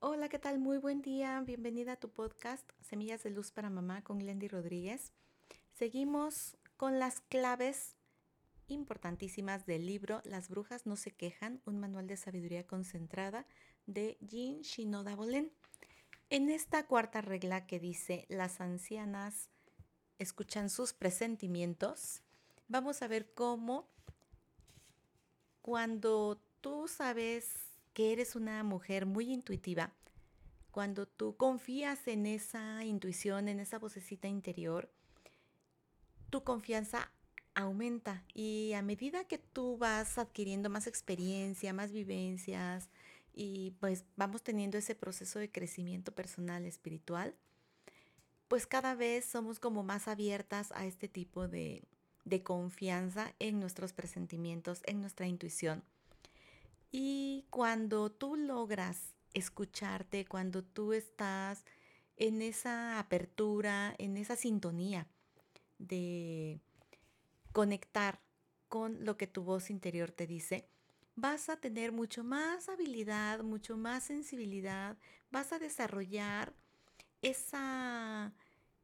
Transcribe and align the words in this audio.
Hola, 0.00 0.28
¿qué 0.28 0.38
tal? 0.38 0.60
Muy 0.60 0.78
buen 0.78 1.02
día. 1.02 1.42
Bienvenida 1.44 1.94
a 1.94 1.96
tu 1.96 2.08
podcast 2.08 2.70
Semillas 2.80 3.24
de 3.24 3.30
Luz 3.30 3.50
para 3.50 3.68
Mamá 3.68 4.04
con 4.04 4.20
Glendy 4.20 4.46
Rodríguez. 4.46 5.12
Seguimos 5.72 6.56
con 6.76 7.00
las 7.00 7.20
claves 7.22 7.96
importantísimas 8.68 9.66
del 9.66 9.86
libro 9.86 10.22
Las 10.24 10.50
brujas 10.50 10.86
no 10.86 10.94
se 10.94 11.10
quejan, 11.10 11.60
un 11.64 11.80
manual 11.80 12.06
de 12.06 12.16
sabiduría 12.16 12.64
concentrada 12.64 13.44
de 13.86 14.16
Jean 14.20 14.60
Shinoda 14.60 15.16
Bolen. 15.16 15.50
En 16.30 16.48
esta 16.48 16.86
cuarta 16.86 17.20
regla 17.20 17.66
que 17.66 17.80
dice 17.80 18.24
las 18.28 18.60
ancianas 18.60 19.50
escuchan 20.20 20.70
sus 20.70 20.92
presentimientos, 20.92 22.22
vamos 22.68 23.02
a 23.02 23.08
ver 23.08 23.34
cómo 23.34 23.88
cuando 25.60 26.40
tú 26.60 26.86
sabes 26.86 27.67
que 27.98 28.12
eres 28.12 28.36
una 28.36 28.62
mujer 28.62 29.06
muy 29.06 29.32
intuitiva, 29.32 29.92
cuando 30.70 31.08
tú 31.08 31.36
confías 31.36 32.06
en 32.06 32.26
esa 32.26 32.84
intuición, 32.84 33.48
en 33.48 33.58
esa 33.58 33.80
vocecita 33.80 34.28
interior, 34.28 34.88
tu 36.30 36.44
confianza 36.44 37.10
aumenta 37.56 38.22
y 38.32 38.72
a 38.74 38.82
medida 38.82 39.24
que 39.24 39.38
tú 39.38 39.78
vas 39.78 40.16
adquiriendo 40.16 40.70
más 40.70 40.86
experiencia, 40.86 41.72
más 41.72 41.90
vivencias 41.90 42.88
y 43.34 43.72
pues 43.80 44.04
vamos 44.14 44.44
teniendo 44.44 44.78
ese 44.78 44.94
proceso 44.94 45.40
de 45.40 45.50
crecimiento 45.50 46.14
personal, 46.14 46.66
espiritual, 46.66 47.34
pues 48.46 48.68
cada 48.68 48.94
vez 48.94 49.24
somos 49.24 49.58
como 49.58 49.82
más 49.82 50.06
abiertas 50.06 50.70
a 50.76 50.86
este 50.86 51.08
tipo 51.08 51.48
de, 51.48 51.82
de 52.24 52.44
confianza 52.44 53.34
en 53.40 53.58
nuestros 53.58 53.92
presentimientos, 53.92 54.82
en 54.86 55.00
nuestra 55.00 55.26
intuición. 55.26 55.82
Y 56.90 57.46
cuando 57.50 58.10
tú 58.10 58.36
logras 58.36 59.14
escucharte, 59.34 60.24
cuando 60.24 60.64
tú 60.64 60.92
estás 60.92 61.64
en 62.16 62.42
esa 62.42 62.98
apertura, 62.98 63.94
en 63.98 64.16
esa 64.16 64.36
sintonía 64.36 65.06
de 65.78 66.60
conectar 67.52 68.20
con 68.68 69.04
lo 69.04 69.16
que 69.16 69.26
tu 69.26 69.42
voz 69.42 69.70
interior 69.70 70.10
te 70.10 70.26
dice, 70.26 70.68
vas 71.14 71.48
a 71.48 71.56
tener 71.56 71.92
mucho 71.92 72.24
más 72.24 72.68
habilidad, 72.68 73.42
mucho 73.42 73.76
más 73.76 74.04
sensibilidad, 74.04 74.96
vas 75.30 75.52
a 75.52 75.58
desarrollar 75.58 76.54
esa, 77.22 78.32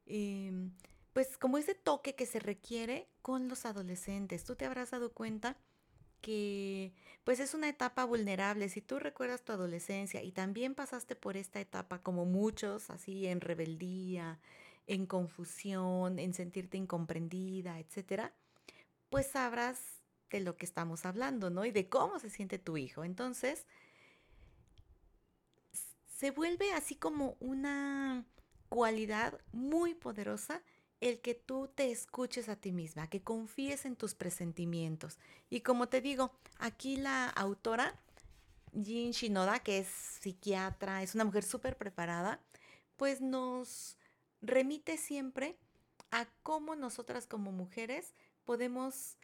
em, 0.05 0.71
pues 1.13 1.37
como 1.37 1.57
ese 1.57 1.75
toque 1.75 2.15
que 2.15 2.25
se 2.25 2.39
requiere 2.39 3.07
con 3.21 3.47
los 3.47 3.65
adolescentes. 3.65 4.43
Tú 4.43 4.55
te 4.55 4.65
habrás 4.65 4.91
dado 4.91 5.13
cuenta 5.13 5.57
que 6.25 6.91
pues 7.23 7.39
es 7.39 7.53
una 7.53 7.69
etapa 7.69 8.03
vulnerable. 8.03 8.67
Si 8.67 8.81
tú 8.81 8.97
recuerdas 8.97 9.43
tu 9.43 9.51
adolescencia 9.51 10.23
y 10.23 10.31
también 10.31 10.73
pasaste 10.73 11.15
por 11.15 11.37
esta 11.37 11.59
etapa 11.59 11.99
como 11.99 12.25
muchos, 12.25 12.89
así 12.89 13.27
en 13.27 13.41
rebeldía, 13.41 14.39
en 14.87 15.05
confusión, 15.05 16.17
en 16.17 16.33
sentirte 16.33 16.77
incomprendida, 16.77 17.79
etcétera, 17.79 18.33
pues 19.11 19.27
sabrás 19.27 19.79
de 20.31 20.39
lo 20.39 20.57
que 20.57 20.65
estamos 20.65 21.05
hablando, 21.05 21.51
¿no? 21.51 21.63
Y 21.63 21.71
de 21.71 21.89
cómo 21.89 22.17
se 22.17 22.31
siente 22.31 22.57
tu 22.57 22.75
hijo. 22.75 23.03
Entonces, 23.03 23.67
se 26.17 26.31
vuelve 26.31 26.71
así 26.73 26.95
como 26.95 27.37
una 27.39 28.25
cualidad 28.69 29.39
muy 29.51 29.93
poderosa 29.93 30.63
el 31.01 31.19
que 31.21 31.35
tú 31.35 31.69
te 31.73 31.91
escuches 31.91 32.49
a 32.49 32.55
ti 32.55 32.71
misma, 32.71 33.09
que 33.09 33.21
confíes 33.21 33.85
en 33.85 33.95
tus 33.95 34.15
presentimientos. 34.15 35.19
Y 35.49 35.61
como 35.61 35.87
te 35.87 36.01
digo, 36.01 36.31
aquí 36.57 36.97
la 36.97 37.29
autora, 37.29 37.99
Jin 38.73 39.11
Shinoda, 39.11 39.59
que 39.59 39.79
es 39.79 39.87
psiquiatra, 39.87 41.03
es 41.03 41.15
una 41.15 41.25
mujer 41.25 41.43
súper 41.43 41.77
preparada, 41.77 42.39
pues 42.97 43.21
nos 43.21 43.97
remite 44.41 44.97
siempre 44.97 45.57
a 46.11 46.27
cómo 46.43 46.75
nosotras 46.75 47.27
como 47.27 47.51
mujeres 47.51 48.13
podemos 48.45 49.17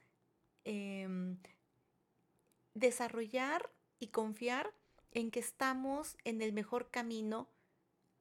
em, 0.64 1.38
desarrollar 2.74 3.72
y 4.00 4.08
confiar 4.08 4.74
en 5.12 5.32
que 5.32 5.40
estamos 5.40 6.18
en 6.24 6.42
el 6.42 6.54
mejor 6.54 6.90
camino 6.90 7.50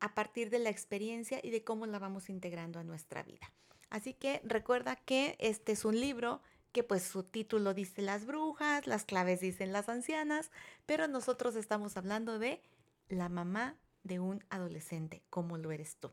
a 0.00 0.14
partir 0.14 0.50
de 0.50 0.58
la 0.58 0.70
experiencia 0.70 1.40
y 1.42 1.50
de 1.50 1.62
cómo 1.62 1.86
la 1.86 1.98
vamos 1.98 2.28
integrando 2.28 2.78
a 2.78 2.84
nuestra 2.84 3.22
vida. 3.22 3.52
Así 3.90 4.14
que 4.14 4.40
recuerda 4.44 4.96
que 4.96 5.36
este 5.38 5.72
es 5.72 5.84
un 5.84 6.00
libro 6.00 6.42
que 6.72 6.84
pues 6.84 7.02
su 7.02 7.24
título 7.24 7.74
dice 7.74 8.02
las 8.02 8.26
brujas, 8.26 8.86
las 8.86 9.04
claves 9.04 9.40
dicen 9.40 9.72
las 9.72 9.88
ancianas, 9.88 10.50
pero 10.86 11.08
nosotros 11.08 11.56
estamos 11.56 11.96
hablando 11.96 12.38
de 12.38 12.62
la 13.08 13.28
mamá 13.28 13.76
de 14.04 14.20
un 14.20 14.44
adolescente, 14.50 15.22
como 15.30 15.58
lo 15.58 15.72
eres 15.72 15.96
tú. 15.96 16.10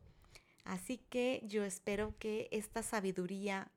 Así 0.63 0.97
que 1.09 1.41
yo 1.45 1.63
espero 1.63 2.15
que 2.17 2.49
esta 2.51 2.83
sabiduría 2.83 3.71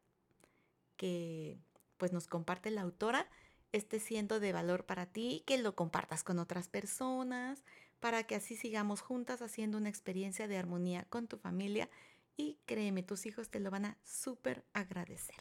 que 0.97 1.59
pues 1.99 2.13
nos 2.13 2.27
comparte 2.27 2.71
la 2.71 2.81
autora 2.81 3.29
esté 3.73 4.01
siendo 4.01 4.41
de 4.41 4.53
valor 4.53 4.85
para 4.87 5.07
ti, 5.07 5.45
que 5.47 5.59
lo 5.59 5.77
compartas 5.77 6.25
con 6.25 6.39
otras 6.39 6.69
personas, 6.69 7.63
para 8.01 8.25
que 8.25 8.35
así 8.35 8.57
sigamos 8.57 9.01
juntas 9.01 9.43
haciendo 9.43 9.79
una 9.79 9.89
experiencia 9.89 10.49
de 10.49 10.57
armonía 10.57 11.05
con 11.05 11.29
tu 11.29 11.37
familia 11.37 11.89
y 12.37 12.59
créeme, 12.67 13.03
tus 13.03 13.27
hijos 13.27 13.51
te 13.51 13.61
lo 13.61 13.71
van 13.71 13.85
a 13.85 13.99
súper 14.03 14.65
agradecer. 14.73 15.37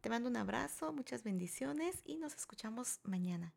Te 0.00 0.10
mando 0.10 0.28
un 0.28 0.36
abrazo, 0.36 0.92
muchas 0.92 1.24
bendiciones 1.24 2.02
y 2.04 2.18
nos 2.18 2.34
escuchamos 2.34 3.00
mañana. 3.04 3.54